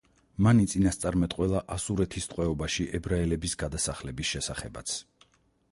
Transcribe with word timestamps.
მან 0.45 0.61
იწინასწარმეტყველა 0.61 1.61
ასურეთის 1.75 2.27
ტყვეობაში 2.31 2.87
ებრაელების 3.01 3.57
გადასახლების 3.65 4.35
შესახებაც. 4.37 4.99